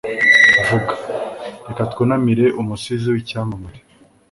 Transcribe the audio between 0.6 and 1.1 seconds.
vuga